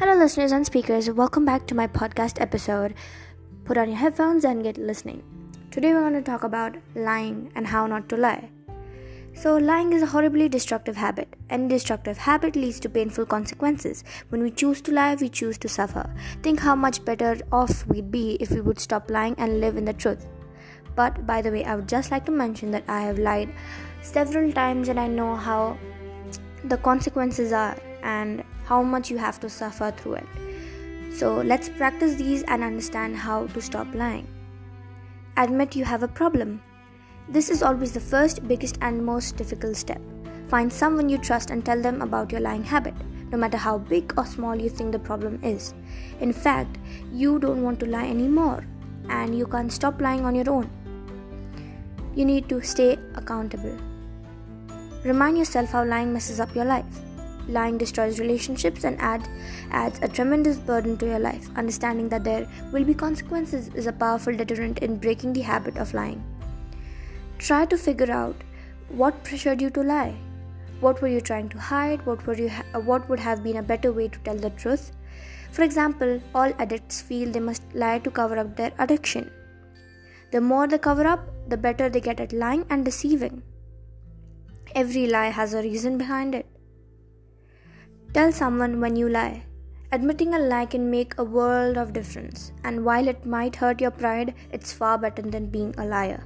[0.00, 1.10] Hello, listeners and speakers.
[1.10, 2.94] Welcome back to my podcast episode.
[3.66, 5.22] Put on your headphones and get listening.
[5.70, 8.48] Today, we're going to talk about lying and how not to lie.
[9.34, 11.36] So, lying is a horribly destructive habit.
[11.50, 14.02] Any destructive habit leads to painful consequences.
[14.30, 16.08] When we choose to lie, we choose to suffer.
[16.42, 19.84] Think how much better off we'd be if we would stop lying and live in
[19.84, 20.26] the truth.
[20.96, 23.52] But, by the way, I would just like to mention that I have lied
[24.00, 25.76] several times and I know how
[26.64, 30.26] the consequences are and how much you have to suffer through it.
[31.12, 34.28] So let's practice these and understand how to stop lying.
[35.36, 36.62] Admit you have a problem.
[37.28, 40.00] This is always the first, biggest, and most difficult step.
[40.46, 42.94] Find someone you trust and tell them about your lying habit,
[43.32, 45.74] no matter how big or small you think the problem is.
[46.20, 46.78] In fact,
[47.12, 48.64] you don't want to lie anymore,
[49.08, 50.70] and you can't stop lying on your own.
[52.14, 53.76] You need to stay accountable.
[55.04, 57.09] Remind yourself how lying messes up your life.
[57.50, 59.28] Lying destroys relationships and add,
[59.72, 61.48] adds a tremendous burden to your life.
[61.56, 65.92] Understanding that there will be consequences is a powerful deterrent in breaking the habit of
[65.92, 66.22] lying.
[67.38, 68.36] Try to figure out
[68.88, 70.14] what pressured you to lie.
[70.80, 72.06] What were you trying to hide?
[72.06, 74.92] What, were you ha- what would have been a better way to tell the truth?
[75.50, 79.30] For example, all addicts feel they must lie to cover up their addiction.
[80.30, 83.42] The more they cover up, the better they get at lying and deceiving.
[84.74, 86.46] Every lie has a reason behind it.
[88.12, 89.44] Tell someone when you lie.
[89.92, 93.92] Admitting a lie can make a world of difference, and while it might hurt your
[93.92, 96.24] pride, it's far better than being a liar.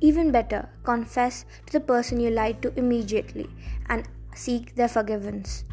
[0.00, 3.50] Even better, confess to the person you lied to immediately
[3.90, 5.64] and seek their forgiveness.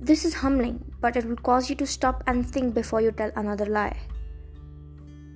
[0.00, 3.30] This is humbling, but it will cause you to stop and think before you tell
[3.36, 3.96] another lie.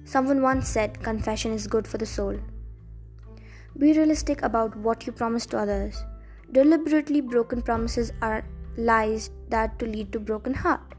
[0.04, 2.36] Someone once said confession is good for the soul.
[3.78, 6.02] Be realistic about what you promise to others.
[6.50, 8.44] Deliberately broken promises are
[8.76, 10.94] lies that to lead to broken heart.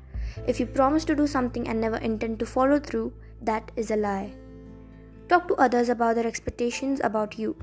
[0.47, 3.95] If you promise to do something and never intend to follow through, that is a
[3.95, 4.33] lie.
[5.27, 7.55] Talk to others about their expectations about you.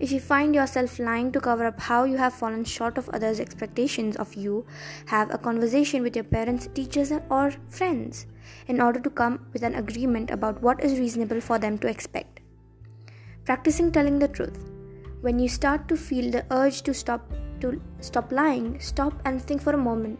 [0.00, 3.40] If you find yourself lying to cover up how you have fallen short of others'
[3.40, 4.66] expectations of you,
[5.06, 8.26] have a conversation with your parents, teachers, or friends
[8.66, 12.40] in order to come with an agreement about what is reasonable for them to expect.
[13.44, 14.70] Practicing telling the truth.
[15.20, 19.62] When you start to feel the urge to stop to stop lying, stop and think
[19.62, 20.18] for a moment.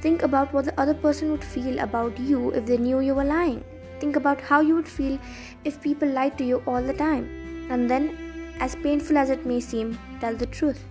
[0.00, 3.24] Think about what the other person would feel about you if they knew you were
[3.24, 3.64] lying.
[4.00, 5.18] Think about how you would feel
[5.64, 7.28] if people lied to you all the time.
[7.70, 10.84] And then, as painful as it may seem, tell the truth.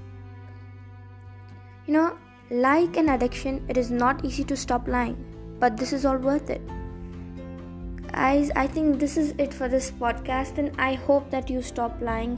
[1.88, 2.18] You know,
[2.50, 5.18] like an addiction, it is not easy to stop lying,
[5.60, 6.62] but this is all worth it.
[8.14, 12.02] Guys, I think this is it for this podcast, and I hope that you stop
[12.02, 12.38] lying.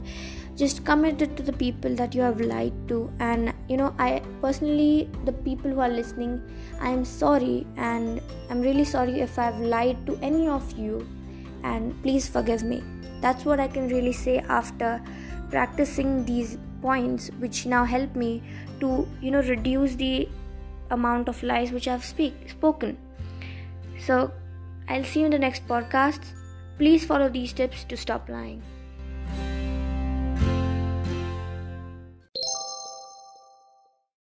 [0.54, 3.12] Just commit it to the people that you have lied to.
[3.18, 6.32] And you know i personally the people who are listening
[6.80, 8.20] i am sorry and
[8.50, 11.06] i'm really sorry if i've lied to any of you.
[11.64, 12.82] And please forgive me.
[13.20, 15.02] That's what i can really say after
[15.50, 18.42] practicing these points which now help me
[18.78, 20.28] to you know reduce the
[20.90, 22.96] amount of lies which i've speak spoken.
[23.98, 24.30] So
[24.88, 26.32] i'll see you in the next podcast.
[26.78, 28.62] Please follow these tips to stop lying